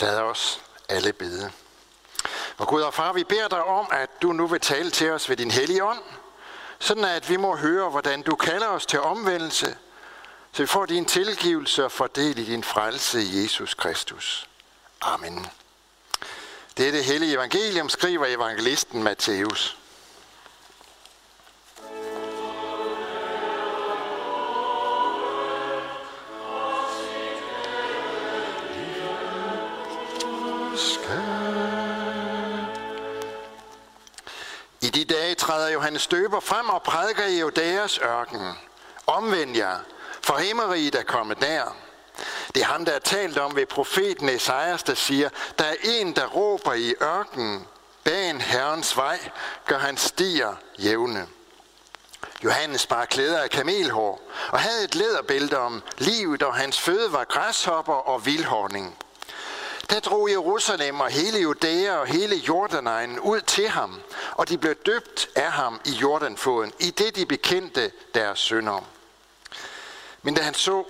[0.00, 1.52] Lad os alle bede.
[2.56, 5.28] Og Gud og far, vi beder dig om, at du nu vil tale til os
[5.28, 6.02] ved din hellige ånd,
[6.78, 9.76] sådan at vi må høre, hvordan du kalder os til omvendelse,
[10.52, 14.48] så vi får din tilgivelse og fordel i din frelse i Jesus Kristus.
[15.00, 15.46] Amen.
[16.76, 19.76] Det er det hellige evangelium, skriver evangelisten Matthæus.
[35.64, 38.52] Træder Johannes Døber frem og prædiker i Judæas ørken.
[39.06, 39.76] Omvend jer,
[40.22, 41.76] for himmeriget er kommet nær.
[42.54, 46.16] Det er ham, der er talt om ved profeten Esajas, der siger, der er en,
[46.16, 47.66] der råber i ørkenen,
[48.04, 49.18] bagen herrens vej,
[49.66, 51.26] gør han stier jævne.
[52.44, 57.24] Johannes bar klæder af kamelhår og havde et læderbælte om livet, og hans føde var
[57.24, 58.96] græshopper og vildhorning.
[59.90, 64.00] Der drog Jerusalem og hele Judæa og hele Jordanegnen ud til ham,
[64.32, 68.84] og de blev døbt af ham i Jordanfoden, i det de bekendte deres sønder.
[70.22, 70.84] Men da han så,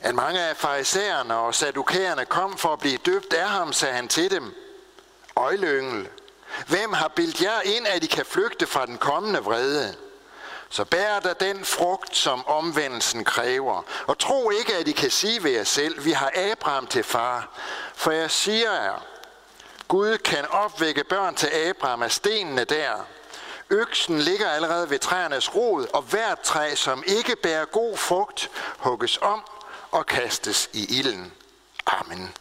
[0.00, 4.08] at mange af farisæerne og sadukæerne kom for at blive døbt af ham, sagde han
[4.08, 4.54] til dem,
[5.36, 6.08] Øjløngel,
[6.66, 9.94] hvem har bildt jer ind, at I kan flygte fra den kommende vrede?
[10.70, 13.82] Så bær da den frugt, som omvendelsen kræver.
[14.06, 17.48] Og tro ikke, at I kan sige ved jer selv, vi har Abraham til far.
[17.94, 19.04] For jeg siger jer,
[19.88, 23.06] Gud kan opvække børn til Abraham af stenene der.
[23.70, 29.18] Øksen ligger allerede ved træernes rod, og hvert træ, som ikke bærer god frugt, hugges
[29.22, 29.42] om
[29.90, 31.32] og kastes i ilden.
[31.86, 32.34] Amen.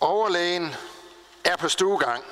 [0.00, 0.74] Overlægen
[1.44, 2.24] er på stuegang.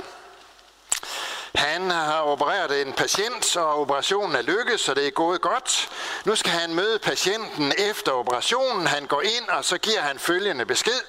[1.55, 5.89] Han har opereret en patient, og operationen er lykkedes, så det er gået godt.
[6.25, 8.87] Nu skal han møde patienten efter operationen.
[8.87, 11.01] Han går ind, og så giver han følgende besked.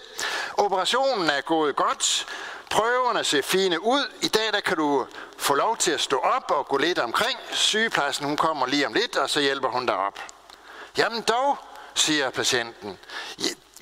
[0.58, 2.28] Operationen er gået godt.
[2.70, 4.06] Prøverne ser fine ud.
[4.22, 5.06] I dag der kan du
[5.38, 7.40] få lov til at stå op og gå lidt omkring.
[7.52, 10.20] Sygeplejersken hun kommer lige om lidt, og så hjælper hun dig op.
[10.98, 11.58] Jamen dog,
[11.94, 13.00] siger patienten.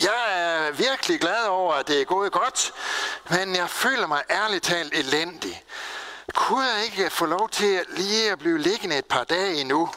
[0.02, 2.74] Jeg er virkelig glad over, at det er gået godt,
[3.30, 5.64] men jeg føler mig ærligt talt elendig.
[6.34, 9.90] Kunne jeg ikke få lov til lige at blive liggende et par dage endnu?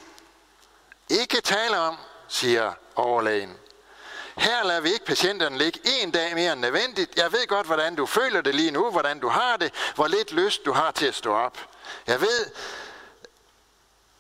[1.09, 1.97] Ikke tale om,
[2.29, 3.57] siger overlægen.
[4.37, 7.17] Her lader vi ikke patienterne ligge en dag mere end nødvendigt.
[7.17, 10.33] Jeg ved godt, hvordan du føler det lige nu, hvordan du har det, hvor lidt
[10.33, 11.59] lyst du har til at stå op.
[12.07, 12.51] Jeg ved,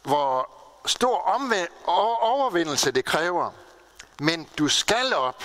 [0.02, 0.50] hvor
[0.86, 1.18] stor
[2.20, 3.50] overvindelse det kræver.
[4.20, 5.44] Men du skal op,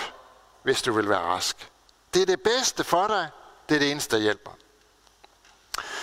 [0.62, 1.70] hvis du vil være rask.
[2.14, 3.28] Det er det bedste for dig.
[3.68, 4.50] Det er det eneste, der hjælper.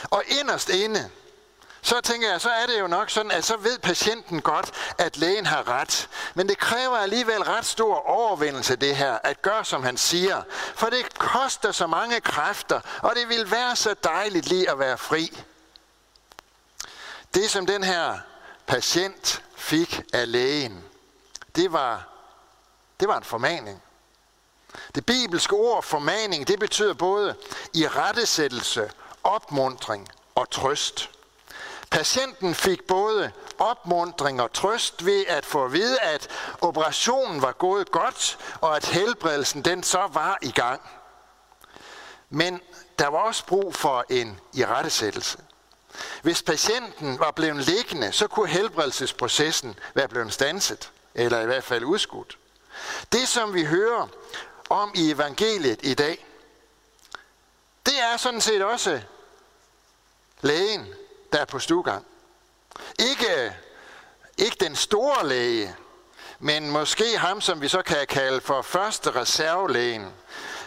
[0.09, 1.09] Og inderst inde,
[1.81, 5.17] så tænker jeg, så er det jo nok sådan, at så ved patienten godt, at
[5.17, 6.09] lægen har ret.
[6.33, 10.41] Men det kræver alligevel ret stor overvindelse, det her, at gøre, som han siger.
[10.75, 14.97] For det koster så mange kræfter, og det vil være så dejligt lige at være
[14.97, 15.43] fri.
[17.33, 18.19] Det, som den her
[18.67, 20.83] patient fik af lægen,
[21.55, 22.09] det var,
[22.99, 23.83] det var en formaning.
[24.95, 27.35] Det bibelske ord formaning, det betyder både
[27.73, 28.91] i rettesættelse,
[29.23, 31.09] opmundring og trøst.
[31.91, 36.27] Patienten fik både opmundring og trøst ved at få at vide, at
[36.61, 40.81] operationen var gået godt, og at helbredelsen den så var i gang.
[42.29, 42.61] Men
[42.99, 45.37] der var også brug for en irettesættelse.
[46.21, 51.83] Hvis patienten var blevet liggende, så kunne helbredelsesprocessen være blevet stanset, eller i hvert fald
[51.83, 52.37] udskudt.
[53.11, 54.07] Det, som vi hører
[54.69, 56.25] om i evangeliet i dag,
[57.85, 59.01] det er sådan set også
[60.43, 60.87] lægen,
[61.33, 62.05] der er på stuegang.
[62.99, 63.55] Ikke,
[64.37, 65.75] ikke den store læge,
[66.39, 70.07] men måske ham, som vi så kan kalde for første reservelægen.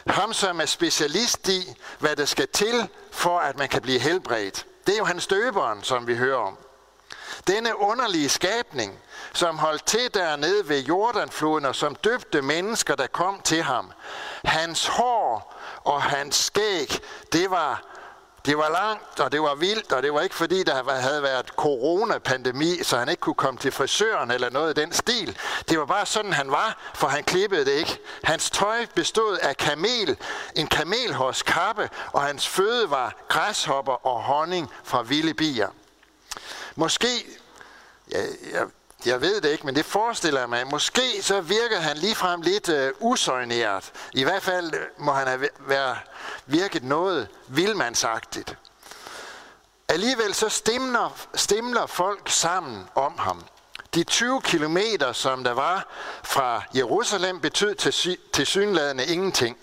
[0.06, 4.66] Ham, som er specialist i, hvad der skal til, for at man kan blive helbredt.
[4.86, 6.58] Det er jo hans døberen, som vi hører om.
[7.46, 8.98] Denne underlige skabning,
[9.32, 13.92] som holdt til dernede ved Jordanfloden, og som døbte mennesker, der kom til ham.
[14.44, 17.00] Hans hår og hans skæg,
[17.32, 17.95] det var
[18.46, 21.48] det var langt, og det var vildt, og det var ikke fordi, der havde været
[21.48, 25.38] coronapandemi, så han ikke kunne komme til frisøren eller noget i den stil.
[25.68, 27.98] Det var bare sådan, han var, for han klippede det ikke.
[28.22, 30.16] Hans tøj bestod af kamel,
[30.54, 35.68] en kamelhårskappe, og hans føde var græshopper og honning fra vilde bier.
[36.74, 37.08] Måske,
[38.12, 38.20] ja,
[38.52, 38.66] jeg,
[39.04, 40.66] jeg ved det ikke, men det forestiller jeg mig.
[40.66, 43.92] Måske så virker han ligefrem lidt øh, usøjneret.
[44.12, 45.96] I hvert fald øh, må han have været
[46.46, 48.56] virket noget vildmandsagtigt.
[49.88, 53.44] Alligevel så stemler, stemler folk sammen om ham.
[53.94, 55.88] De 20 kilometer, som der var
[56.22, 59.56] fra Jerusalem, betød til, til synladende ingenting.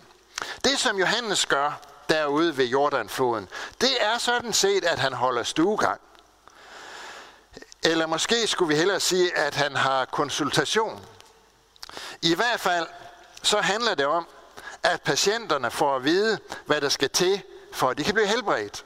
[0.64, 3.50] Det, som Johannes gør derude ved Jordanfloden,
[3.82, 6.02] det er sådan set, at han holder stuegang.
[7.86, 11.06] Eller måske skulle vi hellere sige, at han har konsultation.
[12.22, 12.88] I hvert fald
[13.44, 14.28] så handler det om,
[14.84, 17.42] at patienterne får at vide, hvad der skal til,
[17.74, 18.86] for at de kan blive helbredt.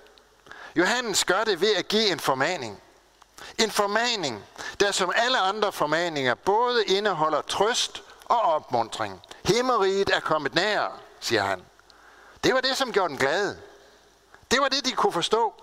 [0.75, 2.81] Johannes gør det ved at give en formaning.
[3.57, 4.45] En formaning,
[4.79, 9.21] der som alle andre formaninger både indeholder trøst og opmuntring.
[9.43, 11.61] Himmeriget er kommet nær, siger han.
[12.43, 13.57] Det var det, som gjorde dem glade.
[14.51, 15.53] Det var det, de kunne forstå.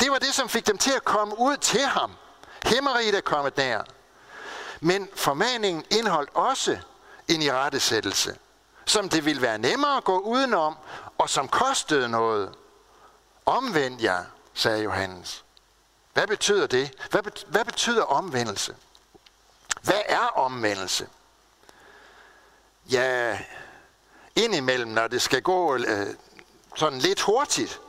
[0.00, 2.12] Det var det, som fik dem til at komme ud til ham.
[2.76, 3.82] Himmeriget er kommet nær.
[4.80, 6.78] Men formaningen indeholdt også
[7.28, 8.38] en irettesættelse,
[8.86, 10.76] som det ville være nemmere at gå udenom,
[11.18, 12.54] og som kostede noget.
[13.46, 14.24] Omvend jer,
[14.54, 15.44] sagde Johannes.
[16.12, 16.92] Hvad betyder det?
[17.10, 18.76] Hvad, bet- hvad betyder omvendelse?
[19.82, 21.08] Hvad er omvendelse?
[22.90, 23.38] Ja,
[24.36, 26.06] indimellem, når det skal gå øh,
[26.76, 27.80] sådan lidt hurtigt,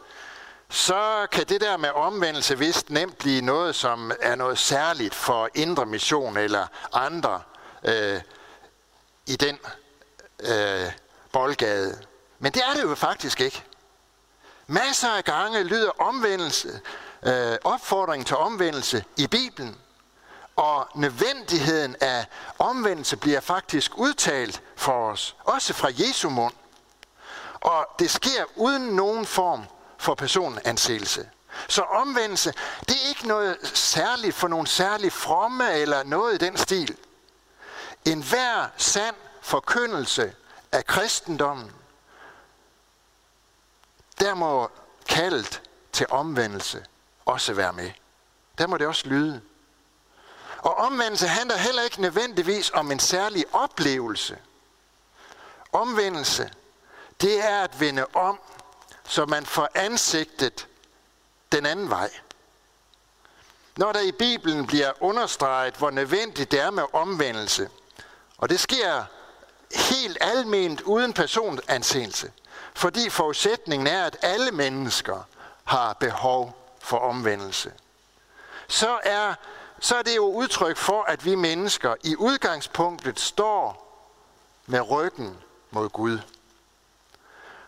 [0.69, 5.49] så kan det der med omvendelse vist nemt blive noget, som er noget særligt for
[5.55, 7.41] indre mission eller andre
[7.83, 8.21] øh,
[9.25, 9.59] i den
[10.39, 10.91] øh,
[11.31, 12.01] boldgade.
[12.39, 13.63] Men det er det jo faktisk ikke.
[14.67, 16.81] Masser af gange lyder omvendelse,
[17.23, 19.77] øh, opfordringen til omvendelse i Bibelen.
[20.55, 22.25] Og nødvendigheden af
[22.59, 26.53] omvendelse bliver faktisk udtalt for os, også fra Jesu mund.
[27.61, 29.65] Og det sker uden nogen form
[29.97, 31.29] for personansættelse.
[31.67, 36.57] Så omvendelse, det er ikke noget særligt for nogen særligt fromme eller noget i den
[36.57, 36.97] stil.
[38.05, 40.35] En hver sand forkyndelse
[40.71, 41.71] af kristendommen,
[44.19, 44.71] der må
[45.09, 45.61] kaldet
[45.93, 46.85] til omvendelse
[47.25, 47.91] også være med.
[48.57, 49.41] Der må det også lyde.
[50.57, 54.37] Og omvendelse handler heller ikke nødvendigvis om en særlig oplevelse.
[55.71, 56.51] Omvendelse,
[57.21, 58.39] det er at vende om,
[59.07, 60.67] så man får ansigtet
[61.51, 62.09] den anden vej.
[63.77, 67.69] Når der i Bibelen bliver understreget, hvor nødvendigt det er med omvendelse,
[68.37, 69.03] og det sker
[69.75, 72.31] helt alment uden personanseelse,
[72.73, 75.27] fordi forudsætningen er, at alle mennesker
[75.63, 77.71] har behov for omvendelse,
[78.67, 79.33] så er,
[79.79, 83.83] så er det jo udtryk for, at vi mennesker i udgangspunktet står
[84.65, 85.37] med ryggen
[85.71, 86.19] mod Gud.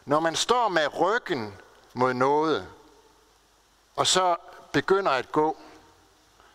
[0.09, 1.53] Når man står med ryggen
[1.93, 2.67] mod noget,
[3.95, 4.35] og så
[4.71, 5.57] begynder at gå,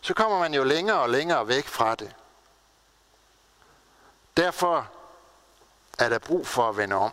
[0.01, 2.15] så kommer man jo længere og længere væk fra det.
[4.37, 4.89] Derfor
[5.99, 7.11] er der brug for at vende om.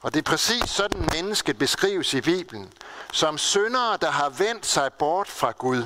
[0.00, 2.72] Og det er præcis sådan mennesket beskrives i Bibelen,
[3.12, 5.84] som syndere, der har vendt sig bort fra Gud.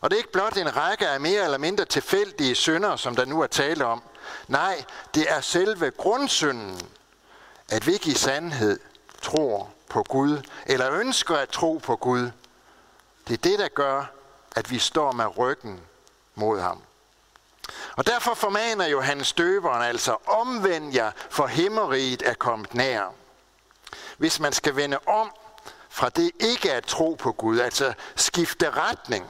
[0.00, 3.24] Og det er ikke blot en række af mere eller mindre tilfældige syndere, som der
[3.24, 4.02] nu er tale om.
[4.48, 4.84] Nej,
[5.14, 6.80] det er selve grundsynden,
[7.68, 8.80] at vi ikke i sandhed
[9.22, 12.30] tror på Gud, eller ønsker at tro på Gud.
[13.28, 14.04] Det er det, der gør,
[14.56, 15.80] at vi står med ryggen
[16.34, 16.82] mod ham.
[17.96, 23.12] Og derfor formaner Johannes døberen altså, omvend jer, for himmeriget er kommet nær.
[24.16, 25.30] Hvis man skal vende om
[25.88, 29.26] fra det ikke at tro på Gud, altså skifte retning,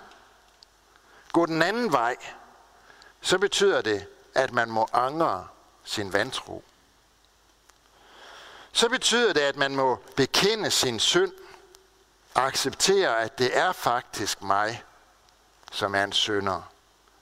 [1.33, 2.17] gå den anden vej,
[3.21, 5.47] så betyder det, at man må angre
[5.85, 6.65] sin vantro.
[8.75, 11.33] Så betyder det, at man må bekende sin synd
[12.35, 14.83] og acceptere, at det er faktisk mig,
[15.73, 16.63] som er en synder.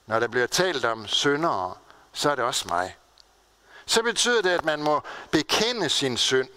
[0.05, 1.75] Når der bliver talt om syndere,
[2.13, 2.97] så er det også mig.
[3.85, 5.01] Så betyder det, at man må
[5.31, 6.49] bekende sin synd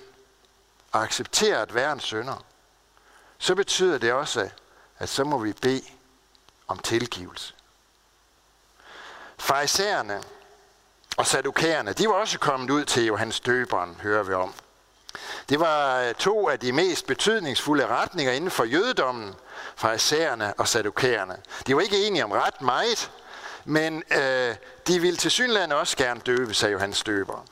[0.93, 2.45] og acceptere at være en synder.
[3.39, 4.51] Så betyder det også,
[4.99, 5.83] at så må vi bede
[6.69, 7.55] om tilgivelse.
[9.39, 10.23] Farisæerne
[11.17, 14.55] og sadukæerne, de var også kommet ud til Johannes døberen, hører vi om.
[15.49, 19.35] Det var øh, to af de mest betydningsfulde retninger inden for jødedommen,
[19.77, 21.37] farisæerne og sadukæerne.
[21.67, 23.11] De var ikke enige om ret meget,
[23.65, 24.55] men øh,
[24.87, 27.45] de ville til synland også gerne døbe, sagde Johannes døber.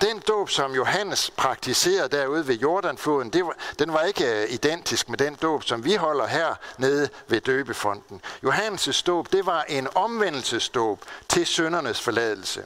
[0.00, 5.08] Den dåb, som Johannes praktiserede derude ved Jordanfloden, det var, den var ikke øh, identisk
[5.08, 8.20] med den dåb, som vi holder her nede ved døbefonden.
[8.46, 12.64] Johannes' dåb, det var en omvendelsesdåb til søndernes forladelse.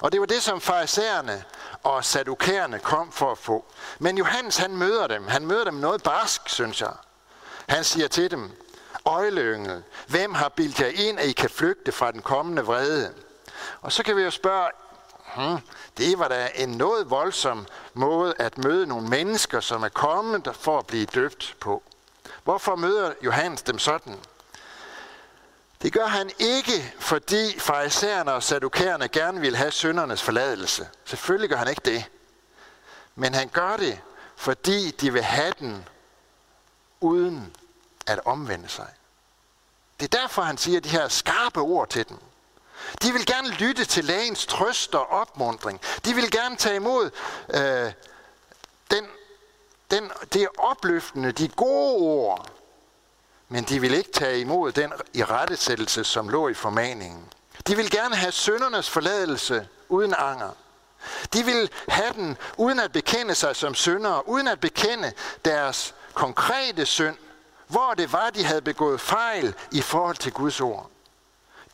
[0.00, 1.44] Og det var det, som farisæerne
[1.84, 3.64] og sadukærerne kom for at få.
[3.98, 5.28] Men Johannes, han møder dem.
[5.28, 6.92] Han møder dem noget barsk, synes jeg.
[7.68, 8.50] Han siger til dem,
[9.04, 13.14] øjleyngel, hvem har bildt jer ind, at I kan flygte fra den kommende vrede?
[13.80, 14.70] Og så kan vi jo spørge,
[15.36, 15.58] hmm,
[15.98, 20.78] det var da en noget voldsom måde at møde nogle mennesker, som er kommet for
[20.78, 21.82] at blive døbt på.
[22.44, 24.16] Hvorfor møder Johannes dem sådan?
[25.84, 30.88] Det gør han ikke, fordi farisæerne og sadukærerne gerne vil have syndernes forladelse.
[31.04, 32.04] Selvfølgelig gør han ikke det.
[33.14, 34.00] Men han gør det,
[34.36, 35.88] fordi de vil have den
[37.00, 37.56] uden
[38.06, 38.88] at omvende sig.
[40.00, 42.18] Det er derfor, han siger de her skarpe ord til dem.
[43.02, 45.80] De vil gerne lytte til lægens trøst og opmundring.
[46.04, 47.10] De vil gerne tage imod
[47.54, 47.92] øh,
[48.90, 49.06] den,
[49.90, 52.48] den, det opløftende, de gode ord.
[53.54, 57.32] Men de vil ikke tage imod den i rettesættelse, som lå i formaningen.
[57.66, 60.50] De vil gerne have søndernes forladelse uden anger.
[61.32, 65.12] De vil have den uden at bekende sig som syndere, uden at bekende
[65.44, 67.16] deres konkrete synd,
[67.66, 70.90] hvor det var, de havde begået fejl i forhold til Guds ord.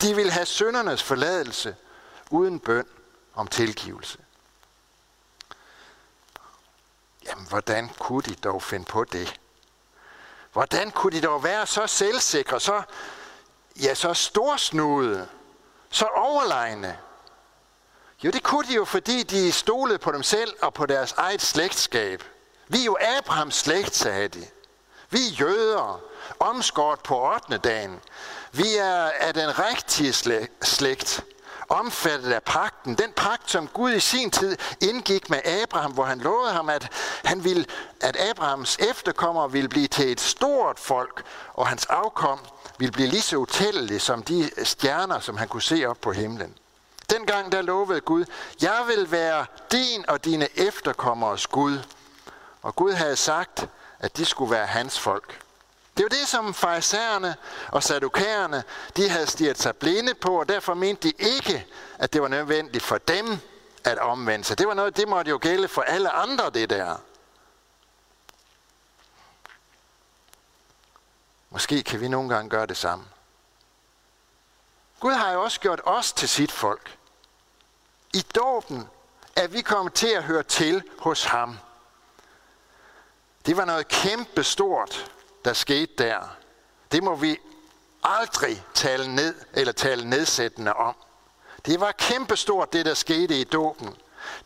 [0.02, 1.76] De vil have søndernes forladelse
[2.30, 2.86] uden bøn
[3.34, 4.18] om tilgivelse.
[7.26, 9.39] Jamen, hvordan kunne de dog finde på det?
[10.52, 12.82] Hvordan kunne de dog være så selvsikre, så,
[13.82, 15.28] ja, så storsnude,
[15.90, 16.98] så overlegne?
[18.24, 21.42] Jo, det kunne de jo, fordi de stolede på dem selv og på deres eget
[21.42, 22.24] slægtskab.
[22.68, 24.46] Vi er jo Abrahams slægt, sagde de.
[25.10, 26.00] Vi er jøder,
[26.40, 27.58] omskåret på 8.
[27.58, 28.00] dagen.
[28.52, 30.12] Vi er af den rigtige
[30.62, 31.24] slægt,
[31.70, 32.94] omfattet af pakten.
[32.94, 36.88] Den pagt, som Gud i sin tid indgik med Abraham, hvor han lovede ham, at,
[37.24, 37.64] han ville,
[38.00, 41.22] at Abrahams efterkommere ville blive til et stort folk,
[41.54, 42.38] og hans afkom
[42.78, 46.54] ville blive lige så utællige som de stjerner, som han kunne se op på himlen.
[47.10, 48.24] Dengang der lovede Gud,
[48.62, 51.78] jeg vil være din og dine efterkommers Gud.
[52.62, 55.40] Og Gud havde sagt, at de skulle være hans folk.
[56.00, 57.36] Det var det, som farisæerne
[57.68, 58.64] og sadukærerne,
[58.96, 61.66] de havde stiget sig blinde på, og derfor mente de ikke,
[61.98, 63.38] at det var nødvendigt for dem
[63.84, 64.58] at omvende sig.
[64.58, 66.96] Det var noget, det måtte jo gælde for alle andre, det der.
[71.50, 73.04] Måske kan vi nogle gange gøre det samme.
[75.00, 76.98] Gud har jo også gjort os til sit folk.
[78.14, 78.88] I dåben
[79.36, 81.58] er vi kommet til at høre til hos ham.
[83.46, 85.10] Det var noget kæmpe stort,
[85.44, 86.36] der skete der.
[86.92, 87.36] Det må vi
[88.02, 90.94] aldrig tale ned eller tale nedsættende om.
[91.66, 93.94] Det var kæmpestort, det der skete i dåben.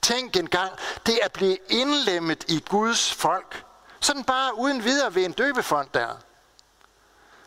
[0.03, 0.73] Tænk engang,
[1.07, 3.65] det at blive indlemmet i Guds folk.
[4.01, 6.09] Sådan bare uden videre ved en døbefond der.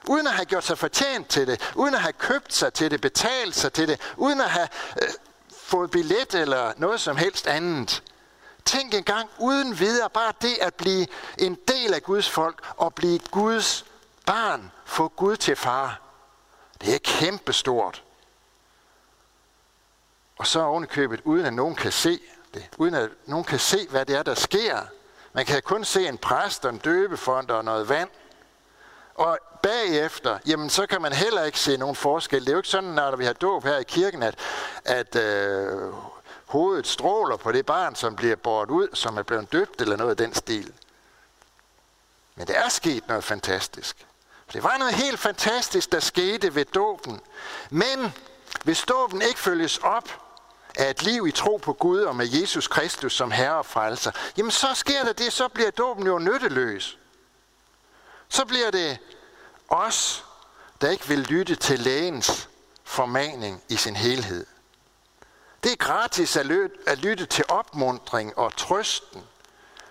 [0.10, 1.72] Uden at have gjort sig fortjent til det.
[1.76, 4.02] Uden at have købt sig til det, betalt sig til det.
[4.18, 4.68] Uden at have
[5.02, 5.08] øh,
[5.52, 8.04] fået billet eller noget som helst andet.
[8.68, 11.08] Tænk engang uden videre, bare det at blive
[11.38, 13.86] en del af Guds folk og blive Guds
[14.26, 16.02] barn, få Gud til far.
[16.82, 18.04] Det er kæmpestort.
[20.38, 22.20] Og så ovenikøbet, uden at nogen kan se
[22.54, 22.70] det.
[22.78, 24.82] Uden at nogen kan se, hvad det er, der sker.
[25.34, 28.10] Man kan kun se en præst og en døbefond og noget vand.
[29.16, 32.42] Og bagefter, jamen så kan man heller ikke se nogen forskel.
[32.42, 34.36] Det er jo ikke sådan, når vi har dåb her i kirken, at,
[34.86, 35.94] at øh,
[36.48, 40.12] hovedet stråler på det barn, som bliver båret ud, som er blevet døbt eller noget
[40.12, 40.74] af den stil.
[42.36, 44.06] Men det er sket noget fantastisk.
[44.54, 47.22] Det var noget helt fantastisk, der skete ved dåben.
[47.70, 48.14] Men
[48.64, 50.22] hvis dåben ikke følges op
[50.76, 54.12] af et liv i tro på Gud og med Jesus Kristus som Herre og Frelser,
[54.38, 56.98] jamen så sker der det, så bliver dåben jo nytteløs.
[58.30, 58.98] Så bliver det
[59.70, 60.26] os,
[60.82, 62.50] der ikke vil lytte til lægens
[62.84, 64.46] formaning i sin helhed.
[65.68, 66.36] Det er gratis
[66.88, 69.24] at lytte til opmundring og trøsten,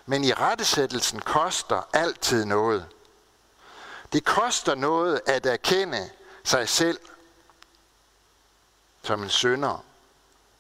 [0.07, 2.87] men i rettesættelsen koster altid noget.
[4.13, 6.11] Det koster noget at erkende
[6.45, 7.01] sig selv
[9.03, 9.85] som en synder,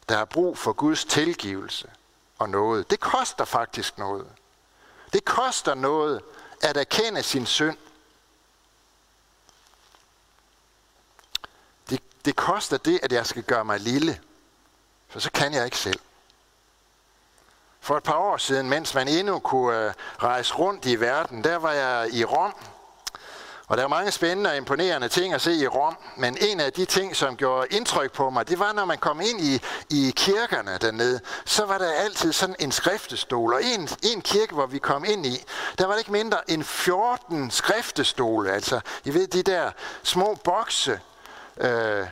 [0.08, 1.90] der har brug for Guds tilgivelse
[2.38, 2.90] og noget.
[2.90, 4.28] Det koster faktisk noget.
[5.12, 6.22] Det koster noget
[6.62, 7.78] at erkende sin synd.
[11.90, 14.20] Det, det koster det, at jeg skal gøre mig lille.
[15.08, 16.00] For så kan jeg ikke selv.
[17.80, 21.56] For et par år siden, mens man endnu kunne øh, rejse rundt i verden, der
[21.56, 22.54] var jeg i Rom.
[23.68, 25.96] Og der var mange spændende og imponerende ting at se i Rom.
[26.16, 29.20] Men en af de ting, som gjorde indtryk på mig, det var, når man kom
[29.20, 29.60] ind i,
[29.90, 33.54] i kirkerne dernede, så var der altid sådan en skriftestol.
[33.54, 35.44] Og en, en kirke, hvor vi kom ind i,
[35.78, 38.52] der var det ikke mindre end 14 skriftestole.
[38.52, 39.70] Altså, I ved, de der
[40.02, 41.00] små bokse,
[41.56, 42.06] øh,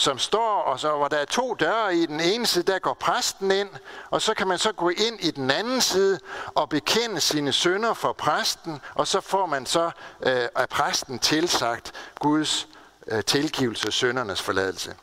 [0.00, 2.94] som står, og så, hvor der er to døre i den ene side, der går
[2.94, 3.68] præsten ind,
[4.10, 7.94] og så kan man så gå ind i den anden side og bekende sine sønder
[7.94, 9.90] for præsten, og så får man så
[10.22, 12.68] øh, af præsten tilsagt Guds
[13.06, 14.94] øh, tilgivelse og søndernes forladelse.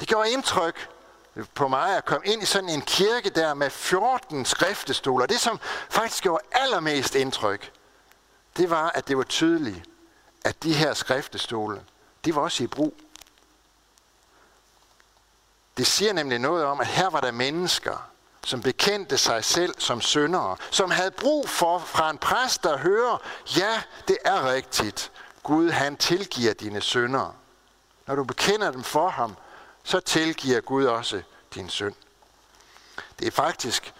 [0.00, 0.88] Det gjorde indtryk
[1.54, 5.26] på mig at komme ind i sådan en kirke der med 14 skriftestoler.
[5.26, 7.72] Det, som faktisk gjorde allermest indtryk,
[8.56, 9.84] det var, at det var tydeligt,
[10.44, 11.80] at de her skriftestole,
[12.24, 12.94] de var også i brug.
[15.80, 18.10] Det siger nemlig noget om, at her var der mennesker,
[18.44, 23.18] som bekendte sig selv som syndere, som havde brug for fra en præst at høre,
[23.56, 25.10] ja, det er rigtigt.
[25.42, 27.34] Gud, han tilgiver dine synder.
[28.06, 29.36] Når du bekender dem for ham,
[29.84, 31.22] så tilgiver Gud også
[31.54, 31.94] din synd.
[33.18, 33.94] Det er faktisk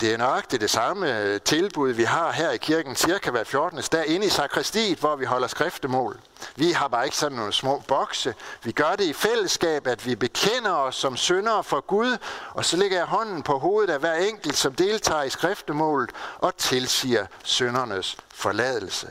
[0.00, 3.82] det er nøjagtigt det samme øh, tilbud, vi har her i kirken cirka hver 14.
[3.92, 6.20] dag inde i sakristiet, hvor vi holder skriftemål.
[6.56, 8.34] Vi har bare ikke sådan nogle små bokse.
[8.62, 12.18] Vi gør det i fællesskab, at vi bekender os som syndere for Gud,
[12.50, 16.56] og så lægger jeg hånden på hovedet af hver enkelt, som deltager i skriftemålet, og
[16.56, 19.08] tilsiger syndernes forladelse.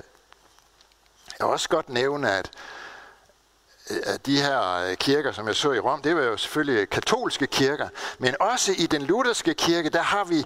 [1.39, 2.51] Jeg vil også godt nævne, at
[4.25, 7.89] de her øh, kirker, som jeg så i Rom, det var jo selvfølgelig katolske kirker,
[8.19, 10.45] men også i den lutherske kirke, der har vi,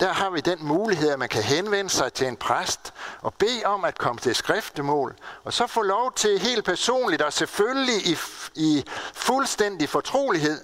[0.00, 3.64] der har vi den mulighed, at man kan henvende sig til en præst og bede
[3.64, 8.16] om at komme til skriftemål, og så få lov til helt personligt og selvfølgelig i,
[8.54, 8.84] i
[9.14, 10.60] fuldstændig fortrolighed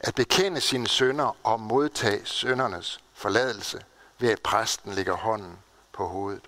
[0.00, 3.82] at bekende sine sønder og modtage søndernes forladelse
[4.18, 5.58] ved at præsten lægger hånden
[5.92, 6.44] på hovedet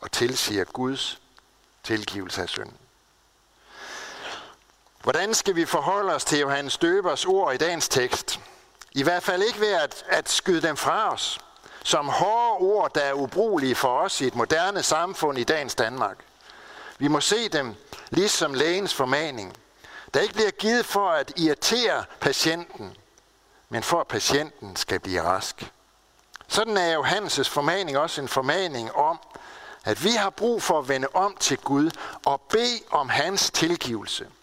[0.00, 1.20] og tilsiger Guds
[1.84, 2.81] tilgivelse af synden.
[5.02, 8.40] Hvordan skal vi forholde os til Johannes Døbers ord i dagens tekst?
[8.92, 11.40] I hvert fald ikke ved at, at skyde dem fra os,
[11.84, 16.16] som hårde ord, der er ubrugelige for os i et moderne samfund i dagens Danmark.
[16.98, 17.74] Vi må se dem
[18.10, 19.56] ligesom lægens formaning,
[20.14, 22.96] der ikke bliver givet for at irritere patienten,
[23.68, 25.72] men for at patienten skal blive rask.
[26.48, 29.18] Sådan er Johannes' formaning også en formaning om,
[29.84, 31.90] at vi har brug for at vende om til Gud
[32.24, 34.26] og bede om hans tilgivelse–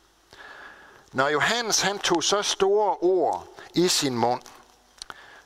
[1.12, 4.42] når Johannes han tog så store ord i sin mund,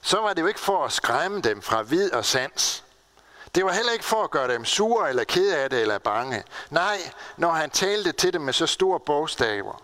[0.02, 2.84] så var det jo ikke for at skræmme dem fra vid og sans.
[3.56, 6.44] Det var heller ikke for at gøre dem sure eller ked af det eller bange.
[6.70, 6.98] Nej,
[7.38, 9.82] når han talte til dem med så store bogstaver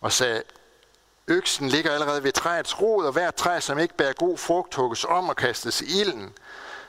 [0.00, 0.42] og sagde,
[1.26, 5.04] øksen ligger allerede ved træets rod, og hver træ, som ikke bærer god frugt, hugges
[5.04, 6.32] om og kastes i ilden,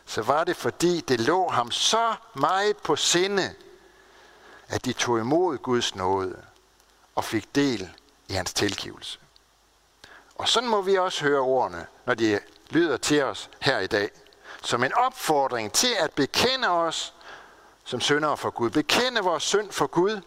[0.06, 3.54] så var det fordi, det lå ham så meget på sinde,
[4.68, 6.42] at de tog imod Guds nåde
[7.16, 7.90] og fik del
[8.30, 9.20] i hans tilgivelse.
[10.36, 12.40] Og sådan må vi også høre ordene, når de
[12.70, 14.10] lyder til os her i dag.
[14.64, 17.14] Som en opfordring til at bekende os
[17.84, 18.70] som syndere for Gud.
[18.70, 20.22] Bekende vores synd for Gud.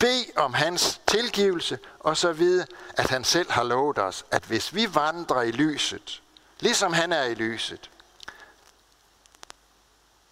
[0.00, 2.66] Bed om hans tilgivelse, og så vide,
[2.96, 6.22] at han selv har lovet os, at hvis vi vandrer i lyset,
[6.60, 7.90] ligesom han er i lyset,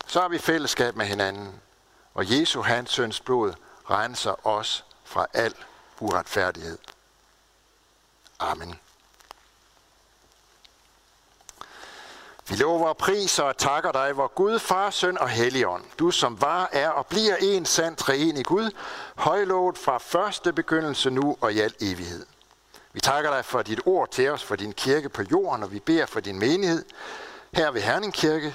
[0.06, 1.60] så har vi fællesskab med hinanden.
[2.14, 3.52] Og Jesu hans søns blod
[3.90, 5.54] renser os fra al
[6.02, 6.78] uretfærdighed.
[8.38, 8.78] Amen.
[12.48, 16.40] Vi lover og priser og takker dig, hvor Gud, Far, Søn og Helligånd, du som
[16.40, 18.70] var, er og bliver en sand træen i Gud,
[19.16, 22.26] højlovet fra første begyndelse nu og i al evighed.
[22.92, 25.80] Vi takker dig for dit ord til os, for din kirke på jorden, og vi
[25.80, 26.84] beder for din menighed.
[27.52, 28.54] Her ved Herning Kirke,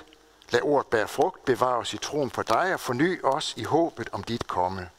[0.49, 4.09] lad ordet bære frugt, bevare os i troen på dig og forny os i håbet
[4.11, 4.89] om dit komme.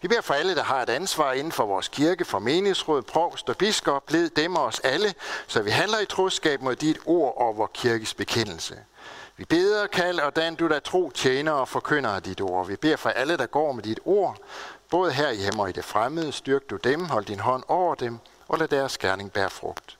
[0.00, 3.48] Vi beder for alle, der har et ansvar inden for vores kirke, for menighedsråd, provst
[3.48, 5.14] og biskop, led dem og os alle,
[5.46, 8.78] så vi handler i troskab mod dit ord og vores kirkes bekendelse.
[9.36, 12.66] Vi beder, kald og dan du der tro, tjener og forkynder af dit ord.
[12.66, 14.36] Vi beder for alle, der går med dit ord,
[14.90, 16.32] både her hjemme og i det fremmede.
[16.32, 19.98] Styrk du dem, hold din hånd over dem, og lad deres gerning bære frugt.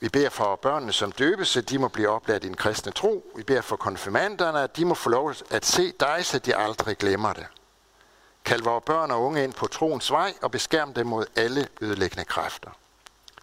[0.00, 3.32] Vi beder for børnene som døbes, at de må blive oplært i en kristne tro.
[3.36, 6.98] Vi beder for konfirmanderne, at de må få lov at se dig, så de aldrig
[6.98, 7.46] glemmer det.
[8.46, 12.24] Kald vores børn og unge ind på troens vej og beskærm dem mod alle ødelæggende
[12.24, 12.70] kræfter.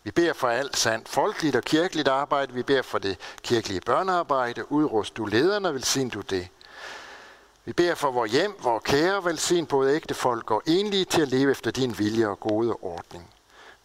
[0.03, 2.53] Vi beder for alt sandt folkeligt og kirkeligt arbejde.
[2.53, 4.71] Vi beder for det kirkelige børnearbejde.
[4.71, 6.47] Udrust du lederne, velsign du det.
[7.65, 11.27] Vi beder for vores hjem, vores kære, velsign både ægte folk og enlige til at
[11.27, 13.32] leve efter din vilje og gode ordning.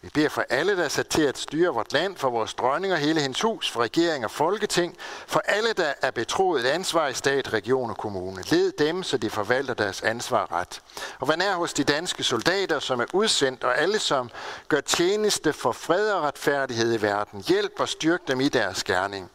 [0.01, 2.93] Vi beder for alle, der er sat til at styre vort land, for vores dronning
[2.93, 7.13] og hele hendes hus, for regering og folketing, for alle, der er betroet ansvar i
[7.13, 8.41] stat, region og kommune.
[8.51, 10.81] Led dem, så de forvalter deres ansvar ret.
[11.19, 14.29] Og hvad er hos de danske soldater, som er udsendt, og alle, som
[14.67, 17.43] gør tjeneste for fred og retfærdighed i verden.
[17.47, 19.31] Hjælp og styrk dem i deres gerning.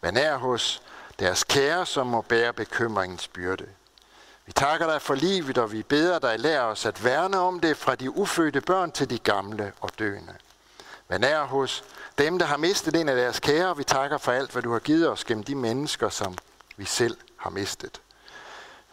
[0.00, 0.82] Hvad er hos
[1.18, 3.66] deres kære, som må bære bekymringens byrde.
[4.50, 7.76] Vi takker dig for livet, og vi beder dig, lær os at værne om det
[7.76, 10.34] fra de ufødte børn til de gamle og døende.
[11.08, 11.84] Men er hos
[12.18, 14.78] dem, der har mistet en af deres kære, vi takker for alt, hvad du har
[14.78, 16.34] givet os gennem de mennesker, som
[16.76, 18.00] vi selv har mistet.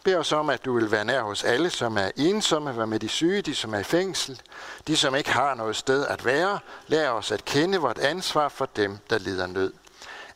[0.04, 3.00] Bed os om, at du vil være nær hos alle, som er ensomme, være med
[3.00, 4.40] de syge, de som er i fængsel,
[4.86, 6.58] de som ikke har noget sted at være.
[6.86, 9.72] Lær os at kende vort ansvar for dem, der lider nød.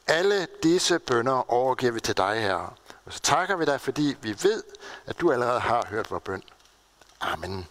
[0.07, 2.71] Alle disse bønder overgiver vi til dig, Herre.
[3.13, 4.63] Så takker vi dig, fordi vi ved,
[5.07, 6.43] at du allerede har hørt vores bøn.
[7.21, 7.67] Amen.